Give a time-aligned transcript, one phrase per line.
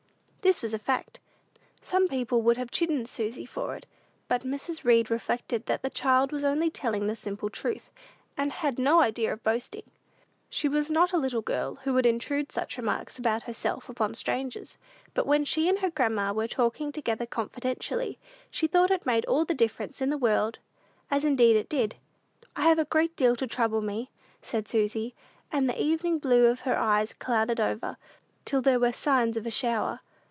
[0.43, 1.19] This was a fact.
[1.83, 3.85] Some people would have chidden Susy for it;
[4.27, 4.83] but Mrs.
[4.83, 7.91] Read reflected that the child was only telling the simple truth,
[8.35, 9.83] and had no idea of boasting.
[10.49, 14.77] She was not a little girl who would intrude such remarks about herself upon strangers.
[15.13, 18.17] But when she and her grandma were talking together confidentially,
[18.49, 20.57] she thought it made all the difference in the world;
[21.11, 21.97] as indeed it did.
[22.55, 24.09] "I have a great deal to trouble me,"
[24.41, 25.13] said Susy,
[25.51, 27.97] and the "evening blue" of her eyes clouded over,
[28.43, 29.99] till there were signs of a shower.